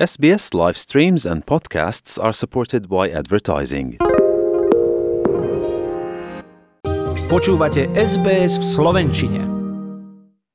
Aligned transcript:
SBS 0.00 0.56
live 0.56 0.80
streams 0.80 1.28
and 1.28 1.44
podcasts 1.44 2.16
are 2.16 2.32
supported 2.32 2.88
by 2.88 3.12
advertising. 3.12 4.00
Počúvate 7.28 7.84
SBS 7.92 8.56
v 8.56 8.64
Slovenčine. 8.64 9.40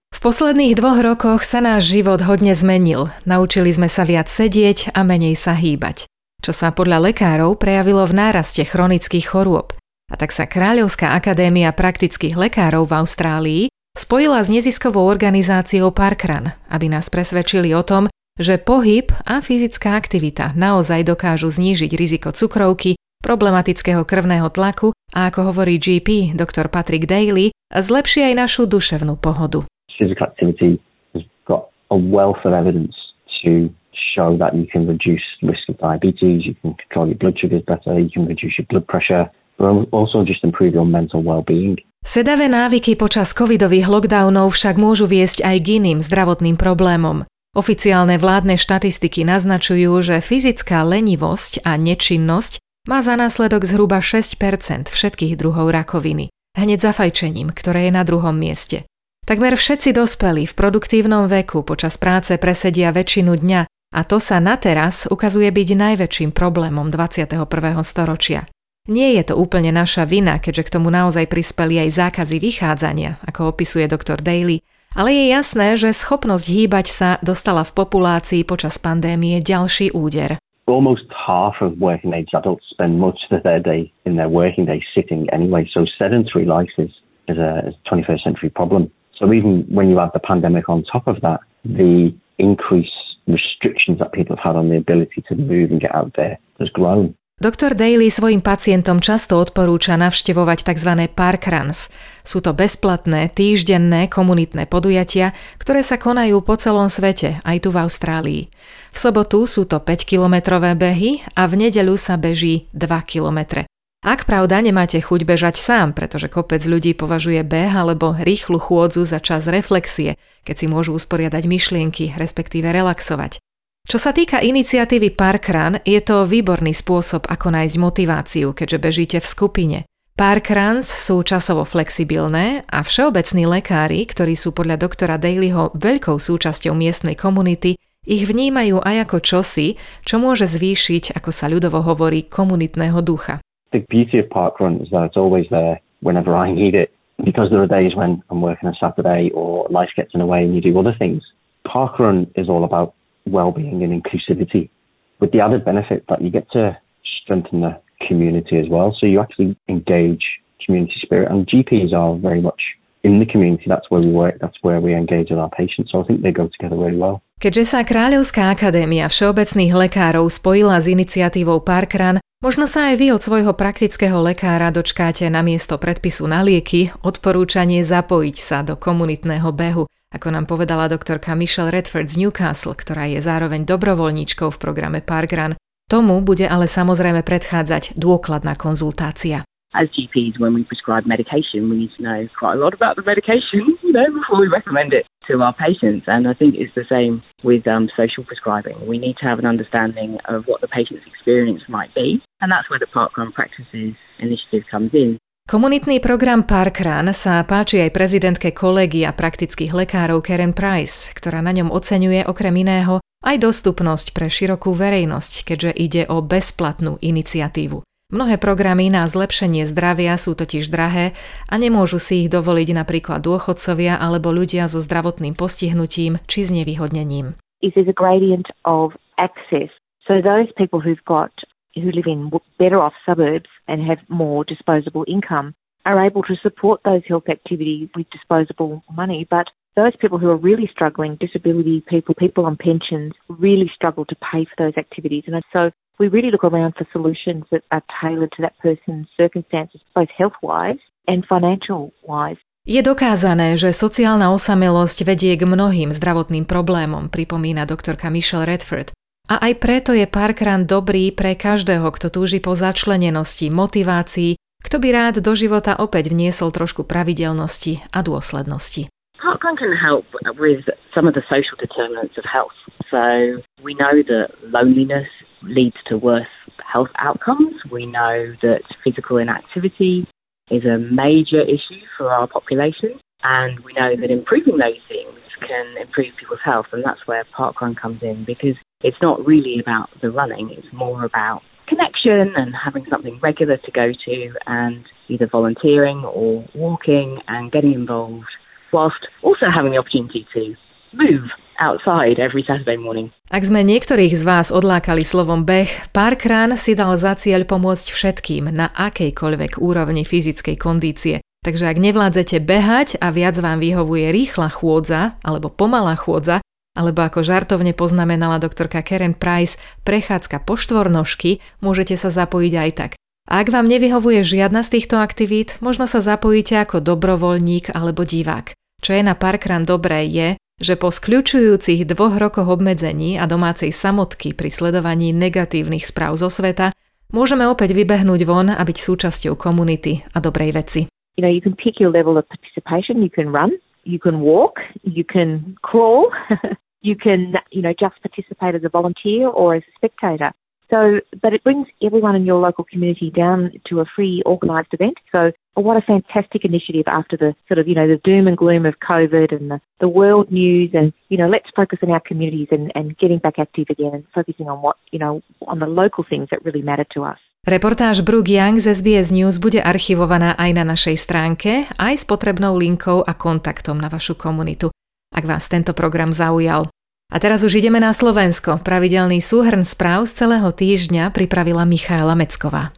V 0.09 0.17
posledných 0.17 0.73
dvoch 0.73 0.97
rokoch 0.97 1.45
sa 1.45 1.61
náš 1.61 1.93
život 1.93 2.25
hodne 2.25 2.57
zmenil. 2.57 3.13
Naučili 3.29 3.69
sme 3.69 3.85
sa 3.85 4.01
viac 4.01 4.33
sedieť 4.33 4.97
a 4.97 5.05
menej 5.05 5.37
sa 5.37 5.53
hýbať. 5.53 6.09
Čo 6.41 6.49
sa 6.49 6.73
podľa 6.73 7.13
lekárov 7.13 7.61
prejavilo 7.61 8.01
v 8.09 8.17
náraste 8.17 8.65
chronických 8.65 9.29
chorôb. 9.29 9.77
A 10.09 10.17
tak 10.17 10.33
sa 10.33 10.49
Kráľovská 10.49 11.13
akadémia 11.13 11.69
praktických 11.69 12.33
lekárov 12.33 12.89
v 12.89 12.97
Austrálii 12.97 13.63
spojila 13.93 14.41
s 14.41 14.49
neziskovou 14.49 15.05
organizáciou 15.05 15.93
Parkrun, 15.93 16.49
aby 16.73 16.89
nás 16.89 17.13
presvedčili 17.13 17.69
o 17.77 17.85
tom, 17.85 18.09
že 18.35 18.59
pohyb 18.59 19.07
a 19.23 19.39
fyzická 19.39 19.95
aktivita 19.95 20.51
naozaj 20.59 21.07
dokážu 21.07 21.47
znížiť 21.47 21.91
riziko 21.95 22.35
cukrovky, 22.35 22.99
problematického 23.23 24.03
krvného 24.03 24.51
tlaku 24.51 24.91
a 25.15 25.31
ako 25.31 25.55
hovorí 25.55 25.79
GP 25.79 26.35
dr. 26.35 26.67
Patrick 26.67 27.07
Daly, 27.07 27.55
zlepší 27.71 28.27
aj 28.27 28.33
našu 28.35 28.63
duševnú 28.67 29.15
pohodu. 29.17 29.63
Physical 29.95 30.27
activity 30.27 30.75
has 31.15 31.23
got 31.47 31.71
a 31.89 31.97
wealth 31.97 32.43
of 32.43 32.51
evidence 32.51 32.93
to 33.41 33.71
show 33.95 34.35
that 34.35 34.51
you 34.51 34.67
can 34.67 34.83
reduce 34.83 35.23
risk 35.39 35.65
of 35.71 35.79
diabetes, 35.79 36.43
you 36.43 36.53
can 36.59 36.75
control 36.75 37.07
your 37.07 37.17
blood 37.17 37.39
sugars 37.39 37.63
better, 37.63 37.95
you 37.95 38.11
can 38.11 38.27
reduce 38.27 38.59
your 38.59 38.67
blood 38.67 38.85
pressure, 38.91 39.31
but 39.57 39.71
also 39.95 40.27
just 40.27 40.43
improve 40.43 40.75
your 40.75 40.85
mental 40.85 41.23
well-being. 41.23 41.79
Sedavé 42.05 42.45
návyky 42.45 42.93
počas 42.99 43.33
covidových 43.33 43.89
lockdownov 43.89 44.53
však 44.53 44.77
môžu 44.77 45.09
viesť 45.09 45.41
aj 45.41 45.57
k 45.65 45.67
iným 45.81 45.99
zdravotným 46.05 46.53
problémom. 46.53 47.25
Oficiálne 47.55 48.19
vládne 48.19 48.59
štatistiky 48.59 49.23
naznačujú, 49.23 49.95
že 50.03 50.19
fyzická 50.19 50.83
lenivosť 50.83 51.63
a 51.63 51.79
nečinnosť 51.79 52.59
má 52.83 52.99
za 52.99 53.15
následok 53.15 53.63
zhruba 53.63 54.03
6% 54.03 54.91
všetkých 54.91 55.39
druhov 55.39 55.71
rakoviny, 55.71 56.27
hneď 56.59 56.79
za 56.83 56.91
fajčením, 56.91 57.55
ktoré 57.55 57.87
je 57.87 57.91
na 57.95 58.03
druhom 58.03 58.35
mieste. 58.35 58.83
Takmer 59.23 59.55
všetci 59.55 59.95
dospelí 59.95 60.45
v 60.45 60.53
produktívnom 60.53 61.31
veku 61.31 61.63
počas 61.63 61.95
práce 61.95 62.35
presedia 62.35 62.91
väčšinu 62.91 63.39
dňa 63.39 63.61
a 63.95 64.01
to 64.03 64.19
sa 64.19 64.43
na 64.43 64.59
teraz 64.59 65.07
ukazuje 65.07 65.47
byť 65.47 65.69
najväčším 65.79 66.29
problémom 66.35 66.91
21. 66.91 67.39
storočia. 67.87 68.51
Nie 68.85 69.17
je 69.17 69.31
to 69.31 69.39
úplne 69.39 69.71
naša 69.71 70.03
vina, 70.03 70.37
keďže 70.43 70.69
k 70.69 70.73
tomu 70.75 70.91
naozaj 70.91 71.25
prispeli 71.31 71.81
aj 71.87 72.03
zákazy 72.03 72.37
vychádzania, 72.37 73.17
ako 73.25 73.55
opisuje 73.55 73.87
doktor 73.87 74.19
Daly, 74.19 74.61
ale 74.95 75.11
je 75.11 75.25
jasné, 75.29 75.67
že 75.75 75.91
schopnosť 75.91 76.47
hýbať 76.47 76.87
sa 76.87 77.09
dostala 77.19 77.67
v 77.67 77.75
populácii 77.75 78.41
počas 78.47 78.79
pandémie 78.79 79.43
ďalší 79.43 79.91
úder. 79.91 80.39
Almost 80.65 81.05
half 81.13 81.61
of 81.61 81.77
working 81.77 82.15
age 82.17 82.33
adults 82.33 82.65
spend 82.73 82.97
much 82.97 83.21
of 83.29 83.43
their 83.45 83.61
day 83.61 83.93
in 84.09 84.17
their 84.17 84.31
working 84.31 84.65
day 84.65 84.81
sitting 84.97 85.29
anyway, 85.29 85.69
so 85.69 85.85
sedentary 85.85 86.47
life 86.47 86.73
is, 86.81 86.89
is, 87.29 87.37
a, 87.37 87.69
is 87.69 87.77
a 87.77 87.83
21st 87.85 88.23
century 88.25 88.49
problem. 88.49 88.89
So 89.13 89.29
even 89.29 89.67
when 89.69 89.93
you 89.93 89.99
add 90.01 90.11
the 90.17 90.23
pandemic 90.23 90.65
on 90.67 90.81
top 90.89 91.05
of 91.05 91.21
that, 91.21 91.45
the 91.63 92.09
increase 92.39 92.91
restrictions 93.27 93.99
that 93.99 94.11
people 94.11 94.35
have 94.35 94.43
had 94.43 94.55
on 94.55 94.69
the 94.69 94.77
ability 94.77 95.23
to 95.29 95.35
move 95.35 95.71
and 95.71 95.79
get 95.79 95.93
out 95.93 96.13
there 96.15 96.39
has 96.59 96.69
grown. 96.69 97.13
Doktor 97.35 97.75
Daly 97.75 98.07
svojim 98.07 98.39
pacientom 98.39 99.03
často 99.03 99.35
odporúča 99.35 99.99
navštevovať 99.99 100.71
tzv. 100.71 101.11
parkruns. 101.11 101.91
Sú 102.25 102.41
to 102.41 102.57
bezplatné, 102.57 103.29
týždenné 103.29 104.09
komunitné 104.09 104.65
podujatia, 104.65 105.37
ktoré 105.61 105.85
sa 105.85 106.01
konajú 106.01 106.41
po 106.41 106.57
celom 106.57 106.89
svete, 106.89 107.37
aj 107.45 107.57
tu 107.61 107.69
v 107.69 107.85
Austrálii. 107.85 108.41
V 108.89 108.97
sobotu 108.97 109.45
sú 109.45 109.69
to 109.69 109.77
5-kilometrové 109.77 110.73
behy 110.73 111.21
a 111.37 111.45
v 111.45 111.69
nedeľu 111.69 111.93
sa 112.01 112.17
beží 112.17 112.65
2 112.73 112.81
kilometre. 113.05 113.69
Ak 114.05 114.25
pravda 114.29 114.61
nemáte 114.61 115.01
chuť 115.01 115.21
bežať 115.25 115.57
sám, 115.57 115.93
pretože 115.93 116.29
kopec 116.29 116.61
ľudí 116.65 116.97
považuje 116.97 117.41
beh 117.41 117.73
alebo 117.73 118.13
rýchlu 118.13 118.57
chôdzu 118.57 119.05
za 119.05 119.21
čas 119.21 119.45
reflexie, 119.49 120.17
keď 120.45 120.55
si 120.61 120.65
môžu 120.69 120.93
usporiadať 120.97 121.45
myšlienky, 121.45 122.13
respektíve 122.17 122.69
relaxovať. 122.69 123.41
Čo 123.85 123.97
sa 124.01 124.13
týka 124.17 124.41
iniciatívy 124.41 125.13
Parkrun, 125.13 125.77
je 125.85 126.01
to 126.01 126.25
výborný 126.25 126.73
spôsob, 126.73 127.29
ako 127.29 127.53
nájsť 127.53 127.75
motiváciu, 127.77 128.53
keďže 128.53 128.77
bežíte 128.81 129.17
v 129.21 129.29
skupine. 129.29 129.77
Parkruns 130.15 130.87
sú 130.87 131.27
časovo 131.27 131.67
flexibilné 131.67 132.63
a 132.71 132.87
všeobecní 132.87 133.43
lekári, 133.51 134.07
ktorí 134.07 134.39
sú 134.39 134.55
podľa 134.55 134.79
doktora 134.79 135.19
Dalyho 135.19 135.75
veľkou 135.75 136.15
súčasťou 136.15 136.71
miestnej 136.71 137.19
komunity, 137.19 137.75
ich 138.07 138.23
vnímajú 138.23 138.79
aj 138.79 139.11
ako 139.11 139.17
čosi, 139.19 139.75
čo 140.07 140.15
môže 140.15 140.47
zvýšiť, 140.47 141.19
ako 141.19 141.35
sa 141.35 141.51
ľudovo 141.51 141.83
hovorí, 141.83 142.31
komunitného 142.31 143.03
ducha. 143.03 143.43
The 143.75 143.83
beauty 143.91 144.23
of 144.23 144.31
parkrun 144.31 144.79
is 144.79 144.87
that 144.95 145.11
it's 145.11 145.19
always 145.19 145.51
there 145.51 145.83
whenever 145.99 146.31
I 146.31 146.47
need 146.47 146.79
it. 146.79 146.95
Because 147.19 147.51
there 147.51 147.59
are 147.59 147.67
days 147.67 147.91
when 147.91 148.23
I'm 148.31 148.39
working 148.39 148.71
on 148.71 148.75
Saturday 148.79 149.35
or 149.35 149.67
life 149.67 149.91
gets 149.99 150.15
in 150.15 150.23
the 150.23 150.29
way 150.31 150.47
and 150.47 150.55
you 150.55 150.63
do 150.63 150.71
other 150.79 150.95
things. 150.95 151.27
Parkrun 151.67 152.31
is 152.39 152.47
all 152.47 152.63
about 152.63 152.95
well-being 153.27 153.83
and 153.83 153.91
inclusivity 153.91 154.71
with 155.19 155.35
the 155.35 155.43
added 155.43 155.67
benefit 155.67 156.07
that 156.07 156.23
you 156.23 156.31
get 156.31 156.47
to 156.55 156.71
strengthen 157.03 157.67
the 157.67 157.83
community 158.07 158.55
as 158.57 158.67
well. 158.69 158.95
So 158.99 159.05
you 159.05 159.19
actually 159.19 159.57
engage 159.67 160.23
community 160.63 160.97
spirit 161.05 161.29
and 161.31 161.45
GPs 161.47 161.93
are 161.93 162.15
very 162.17 162.41
much 162.41 162.61
in 163.05 163.19
the 163.21 163.27
community. 163.29 163.65
That's 163.67 163.89
where 163.91 164.01
we 164.01 164.09
work. 164.09 164.35
That's 164.41 164.57
where 164.65 164.81
we 164.81 164.91
engage 164.97 165.29
with 165.29 165.39
our 165.39 165.53
patients. 165.53 165.91
So 165.91 166.01
I 166.01 166.03
think 166.07 166.21
they 166.25 166.33
go 166.33 166.49
together 166.49 166.77
really 166.77 166.97
well. 166.97 167.21
Keďže 167.37 167.63
sa 167.67 167.79
Kráľovská 167.83 168.49
akadémia 168.49 169.05
všeobecných 169.11 169.75
lekárov 169.75 170.25
spojila 170.31 170.79
s 170.79 170.87
iniciatívou 170.87 171.61
Parkrun, 171.61 172.23
možno 172.39 172.65
sa 172.65 172.89
aj 172.89 172.95
vy 172.97 173.07
od 173.11 173.21
svojho 173.21 173.53
praktického 173.53 174.17
lekára 174.23 174.71
dočkáte 174.71 175.27
na 175.27 175.43
miesto 175.43 175.75
predpisu 175.75 176.25
na 176.31 176.41
lieky 176.41 176.95
odporúčanie 177.03 177.83
zapojiť 177.83 178.37
sa 178.39 178.63
do 178.63 178.79
komunitného 178.79 179.51
behu. 179.51 179.85
Ako 180.15 180.31
nám 180.31 180.47
povedala 180.47 180.87
doktorka 180.87 181.35
Michelle 181.35 181.75
Redford 181.75 182.07
z 182.07 182.23
Newcastle, 182.23 182.71
ktorá 182.71 183.11
je 183.11 183.19
zároveň 183.19 183.67
dobrovoľníčkou 183.67 184.47
v 184.47 184.57
programe 184.57 185.03
Parkrun, 185.03 185.59
tomu 185.85 186.21
bude 186.21 186.45
ale 186.49 186.65
samozrejme 186.65 187.21
predchádzať 187.21 187.97
dôkladná 187.97 188.57
konzultácia. 188.57 189.45
As 189.75 189.91
GPs, 189.91 190.39
when 190.39 190.55
we 190.55 190.63
prescribe 190.63 191.03
medication, 191.03 191.67
we 191.67 191.75
need 191.75 191.91
to 191.99 192.01
know 192.01 192.31
quite 192.39 192.55
a 192.55 192.61
lot 192.63 192.71
about 192.71 192.95
the 192.95 193.03
medication, 193.03 193.75
you 193.83 193.91
know, 193.91 194.07
before 194.07 194.39
we 194.39 194.47
recommend 194.47 194.95
it 194.95 195.03
to 195.27 195.35
our 195.43 195.51
patients. 195.51 196.07
And 196.07 196.31
I 196.31 196.33
think 196.33 196.55
it's 196.55 196.71
the 196.79 196.87
same 196.87 197.19
with 197.43 197.67
um, 197.67 197.91
social 197.91 198.23
prescribing. 198.23 198.87
We 198.87 198.97
need 198.97 199.19
to 199.19 199.27
have 199.27 199.37
an 199.37 199.45
understanding 199.45 200.15
of 200.31 200.47
what 200.47 200.61
the 200.61 200.71
patient's 200.71 201.03
experience 201.03 201.67
might 201.67 201.93
be, 201.93 202.23
and 202.39 202.47
that's 202.47 202.69
where 202.69 202.79
the 202.79 202.87
Parkrun 202.87 203.35
Practices 203.35 203.99
initiative 204.19 204.63
comes 204.71 204.91
in. 204.93 205.19
Komunitný 205.45 206.01
program 206.01 206.41
Parkrun 206.41 207.13
sa 207.13 207.37
páči 207.45 207.77
aj 207.77 207.93
prezidentke 207.93 208.49
kolegia 208.49 209.13
praktických 209.13 209.77
lekárov 209.77 210.25
Karen 210.25 210.57
Price, 210.57 211.13
ktorá 211.13 211.37
na 211.45 211.53
ňom 211.53 211.69
oceňuje 211.69 212.25
okrem 212.25 212.65
iného 212.65 212.97
aj 213.21 213.45
dostupnosť 213.45 214.17
pre 214.17 214.25
širokú 214.25 214.73
verejnosť, 214.73 215.45
keďže 215.45 215.71
ide 215.77 216.03
o 216.09 216.25
bezplatnú 216.25 216.97
iniciatívu. 216.97 217.85
Mnohé 218.09 218.41
programy 218.41 218.89
na 218.89 219.05
zlepšenie 219.05 219.69
zdravia 219.69 220.17
sú 220.17 220.33
totiž 220.33 220.65
drahé 220.65 221.13
a 221.45 221.61
nemôžu 221.61 222.01
si 222.01 222.25
ich 222.25 222.33
dovoliť 222.33 222.81
napríklad 222.81 223.21
dôchodcovia 223.21 224.01
alebo 224.01 224.33
ľudia 224.33 224.65
so 224.65 224.81
zdravotným 224.81 225.37
postihnutím 225.37 226.25
či 226.25 226.41
znevýhodnením. 226.41 227.37
Is 227.61 227.77
a 227.77 227.93
gradient 227.93 228.49
of 228.65 228.97
access. 229.21 229.69
So 230.09 230.25
those 230.25 230.49
people 230.57 230.81
who've 230.81 231.05
got 231.05 231.29
who 231.75 231.91
live 231.91 232.07
in 232.07 232.31
better 232.57 232.79
off 232.81 232.93
suburbs 233.05 233.49
and 233.67 233.85
have 233.85 233.99
more 234.07 234.43
disposable 234.43 235.05
income 235.07 235.55
are 235.85 236.03
able 236.03 236.23
to 236.23 236.35
support 236.41 236.81
those 236.83 237.01
health 237.07 237.29
activities 237.29 237.89
with 237.95 238.09
disposable 238.09 238.83
money. 238.91 239.27
But 239.29 239.47
those 239.75 239.95
people 239.99 240.17
who 240.17 240.29
are 240.29 240.37
really 240.37 240.69
struggling, 240.71 241.17
disability 241.19 241.83
people, 241.87 242.15
people 242.15 242.45
on 242.45 242.57
pensions, 242.57 243.13
really 243.29 243.69
struggle 243.75 244.05
to 244.05 244.15
pay 244.15 244.45
for 244.45 244.57
those 244.57 244.77
activities. 244.77 245.23
And 245.27 245.43
so 245.53 245.69
we 245.99 246.07
really 246.07 246.31
look 246.31 246.43
around 246.43 246.73
for 246.77 246.87
solutions 246.91 247.43
that 247.51 247.63
are 247.71 247.83
tailored 248.01 248.31
to 248.37 248.41
that 248.41 248.57
person's 248.59 249.07
circumstances, 249.15 249.81
both 249.93 250.09
health 250.17 250.33
wise 250.41 250.81
and 251.07 251.25
financial 251.27 251.93
wise. 252.03 252.39
Je 252.65 252.81
dokázané, 252.81 253.61
že 253.61 253.69
sociálna 253.69 254.33
osamelosť 254.33 255.05
vedie 255.05 255.37
k 255.37 255.45
mnohým 255.45 255.93
zdravotným 255.93 256.49
problémom, 256.49 257.13
pripomína 257.13 257.69
doktorka 257.69 258.09
Michelle 258.09 258.41
Redford. 258.41 258.89
A 259.25 259.49
aj 259.49 259.57
preto 259.57 259.89
je 259.89 260.05
parkrun 260.05 260.69
dobrý 260.69 261.09
pre 261.09 261.33
každého, 261.33 261.89
kto 261.89 262.13
túži 262.13 262.37
po 262.37 262.53
začlenenosti, 262.53 263.49
motivácii, 263.49 264.37
kto 264.61 264.77
by 264.77 264.89
rád 264.93 265.15
do 265.17 265.33
života 265.33 265.73
opäť 265.81 266.13
vniesol 266.13 266.53
trošku 266.53 266.85
pravidelnosti 266.85 267.81
a 267.89 268.05
dôslednosti. 268.05 268.85
Parkrun 269.17 269.57
can 269.57 269.73
help 269.73 270.05
with 270.37 270.61
some 270.93 271.09
of 271.09 271.17
the 271.17 271.25
social 271.25 271.57
determinants 271.57 272.13
of 272.21 272.25
health. 272.29 272.53
So 272.93 273.41
we 273.65 273.73
know 273.73 274.05
that 274.05 274.29
loneliness 274.45 275.09
leads 275.41 275.77
to 275.89 275.97
worse 275.97 276.29
health 276.61 276.93
outcomes. 277.01 277.57
We 277.73 277.89
know 277.89 278.37
that 278.45 278.61
physical 278.85 279.17
inactivity 279.17 280.05
is 280.53 280.61
a 280.69 280.77
major 280.77 281.41
issue 281.41 281.81
for 281.97 282.13
our 282.13 282.29
population. 282.29 283.01
And 283.25 283.57
we 283.65 283.73
know 283.73 283.97
that 283.97 284.13
improving 284.13 284.61
those 284.61 284.77
things 284.85 285.17
can 285.41 285.81
improve 285.81 286.13
people's 286.19 286.45
health, 286.45 286.69
and 286.73 286.85
that's 286.85 287.01
where 287.09 287.25
parkrun 287.33 287.73
comes 287.73 288.05
in 288.05 288.21
because 288.25 288.53
it's 288.85 289.01
not 289.01 289.17
really 289.25 289.57
about 289.59 289.89
the 290.01 290.11
running, 290.13 290.53
it's 290.53 290.71
more 290.71 291.01
about 291.03 291.41
connection 291.67 292.37
and 292.37 292.53
having 292.53 292.85
something 292.89 293.17
regular 293.21 293.57
to 293.57 293.71
go 293.71 293.87
to 294.05 294.15
and 294.45 294.85
either 295.09 295.27
volunteering 295.27 296.05
or 296.05 296.45
walking 296.53 297.17
and 297.27 297.51
getting 297.51 297.73
involved 297.73 298.29
whilst 298.71 299.01
also 299.25 299.47
having 299.49 299.71
the 299.73 299.81
opportunity 299.81 300.27
to 300.33 300.53
move 300.93 301.25
outside 301.59 302.19
every 302.19 302.43
Saturday 302.45 302.77
morning. 302.77 303.09
Ak 303.33 303.47
sme 303.47 303.65
niektorých 303.65 304.13
z 304.13 304.23
vás 304.27 304.53
odlákali 304.53 305.01
slovom 305.01 305.47
beh, 305.47 305.89
Parkrun 305.95 306.53
si 306.59 306.77
dal 306.77 306.93
za 306.99 307.17
cieľ 307.17 307.47
pomôcť 307.47 307.87
všetkým 307.89 308.53
na 308.53 308.69
akejkoľvek 308.69 309.57
úrovni 309.63 310.05
fyzickej 310.05 310.55
kondície. 310.59 311.25
Takže 311.45 311.69
ak 311.69 311.77
nevládzete 311.77 312.41
behať 312.41 312.97
a 312.97 313.13
viac 313.13 313.37
vám 313.37 313.61
vyhovuje 313.61 314.09
rýchla 314.09 314.49
chôdza 314.49 315.17
alebo 315.21 315.53
pomalá 315.53 315.93
chôdza, 315.93 316.41
alebo 316.75 317.07
ako 317.07 317.23
žartovne 317.23 317.71
poznamenala 317.71 318.37
doktorka 318.37 318.83
Karen 318.83 319.15
Price, 319.15 319.55
prechádzka 319.87 320.43
po 320.43 320.59
štvornožky, 320.59 321.39
môžete 321.63 321.95
sa 321.95 322.11
zapojiť 322.11 322.53
aj 322.53 322.71
tak. 322.75 322.91
Ak 323.25 323.49
vám 323.49 323.65
nevyhovuje 323.65 324.21
žiadna 324.21 324.61
z 324.61 324.77
týchto 324.77 325.01
aktivít, 325.01 325.57
možno 325.57 325.89
sa 325.89 325.97
zapojíte 325.97 326.61
ako 326.61 326.77
dobrovoľník 326.83 327.73
alebo 327.73 328.05
divák. 328.05 328.53
Čo 328.85 328.93
je 328.93 329.01
na 329.01 329.17
Parkrun 329.17 329.65
dobré 329.65 330.05
je, 330.05 330.37
že 330.61 330.77
po 330.77 330.93
skľúčujúcich 330.93 331.89
dvoch 331.89 332.21
rokoch 332.21 332.47
obmedzení 332.47 333.17
a 333.17 333.25
domácej 333.25 333.73
samotky 333.73 334.37
pri 334.37 334.53
sledovaní 334.53 335.09
negatívnych 335.09 335.89
správ 335.89 336.21
zo 336.21 336.29
sveta 336.29 336.69
môžeme 337.09 337.49
opäť 337.49 337.73
vybehnúť 337.73 338.21
von 338.29 338.53
a 338.53 338.61
byť 338.61 338.77
súčasťou 338.77 339.33
komunity 339.35 340.05
a 340.13 340.21
dobrej 340.21 340.51
veci. 340.53 340.81
You 341.17 341.23
know, 341.23 341.31
you 341.31 341.41
can 341.41 341.55
pick 341.55 341.79
your 341.79 341.89
level 341.89 342.19
of 342.19 342.27
participation. 342.27 343.01
You 343.01 343.09
can 343.09 343.31
run, 343.31 343.55
you 343.87 343.99
can 343.99 344.19
walk, 344.19 344.59
you 344.83 345.07
can 345.07 345.55
crawl, 345.63 346.11
you 346.85 346.95
can, 346.95 347.33
you 347.51 347.61
know, 347.61 347.73
just 347.73 347.95
participate 348.01 348.53
as 348.55 348.63
a 348.63 348.69
volunteer 348.69 349.27
or 349.27 349.55
as 349.55 349.63
a 349.63 349.73
spectator. 349.75 350.31
So, 350.69 350.99
but 351.21 351.33
it 351.33 351.43
brings 351.43 351.67
everyone 351.83 352.15
in 352.15 352.25
your 352.25 352.39
local 352.39 352.63
community 352.63 353.11
down 353.11 353.51
to 353.69 353.81
a 353.81 353.85
free 353.95 354.23
organised 354.25 354.73
event. 354.73 354.97
So, 355.11 355.31
what 355.53 355.77
a 355.77 355.81
fantastic 355.81 356.43
initiative 356.43 356.85
after 356.87 357.15
the 357.15 357.35
sort 357.47 357.59
of, 357.59 357.67
you 357.67 357.75
know, 357.75 357.87
the 357.87 358.01
doom 358.03 358.27
and 358.27 358.35
gloom 358.35 358.65
of 358.65 358.73
COVID 358.81 359.29
and 359.31 359.51
the, 359.51 359.59
the 359.79 359.87
world 359.87 360.31
news 360.31 360.71
and, 360.73 360.91
you 361.09 361.17
know, 361.17 361.29
let's 361.29 361.49
focus 361.55 361.79
on 361.83 361.91
our 361.91 362.01
communities 362.01 362.47
and, 362.51 362.71
and 362.73 362.97
getting 362.97 363.19
back 363.19 363.37
active 363.37 363.67
again 363.69 363.93
and 363.93 364.03
focusing 364.13 364.49
on 364.49 364.61
what, 364.61 364.77
you 364.91 364.99
know, 364.99 365.21
on 365.47 365.59
the 365.59 365.67
local 365.67 366.03
things 366.09 366.27
that 366.31 366.43
really 366.43 366.61
matter 366.61 366.85
to 366.95 367.03
us. 367.03 367.19
Reportáž 367.45 368.01
Brooke 368.01 368.33
Young 368.33 368.57
z 368.57 368.73
SBS 368.73 369.13
News 369.13 369.37
bude 369.37 369.61
archivovaná 369.61 370.33
aj 370.33 370.49
na 370.57 370.65
našej 370.65 370.97
stránke, 370.97 371.69
aj 371.77 371.93
s 371.93 372.03
potrebnou 372.09 372.57
linkou 372.57 373.05
a 373.05 373.13
kontaktom 373.13 373.77
na 373.77 373.85
vašu 373.85 374.17
komunitu, 374.17 374.73
ak 375.15 375.23
vás 375.23 375.47
tento 375.47 375.71
program 375.71 376.11
zaujal. 376.11 376.67
A 377.07 377.15
teraz 377.21 377.47
už 377.47 377.63
ideme 377.63 377.79
na 377.79 377.95
Slovensko. 377.95 378.59
Pravidelný 378.59 379.23
súhrn 379.23 379.63
správ 379.63 380.11
z 380.11 380.19
celého 380.25 380.49
týždňa 380.51 381.15
pripravila 381.15 381.63
Michaela 381.63 382.17
Mecková. 382.17 382.75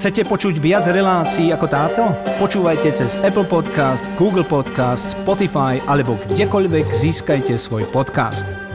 Chcete 0.00 0.24
počuť 0.24 0.56
viac 0.64 0.88
relácií 0.88 1.52
ako 1.52 1.66
táto? 1.68 2.02
Počúvajte 2.40 2.88
cez 2.96 3.20
Apple 3.20 3.44
Podcast, 3.44 4.08
Google 4.16 4.48
Podcast, 4.48 5.12
Spotify 5.12 5.76
alebo 5.84 6.16
kdekoľvek 6.24 6.88
získajte 6.88 7.60
svoj 7.60 7.84
podcast. 7.92 8.69